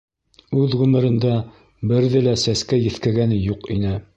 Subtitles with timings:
[0.61, 1.35] Үҙ ғүмерендә
[1.91, 3.95] берҙе лә сәскә еҫкәгәне юҡ ине.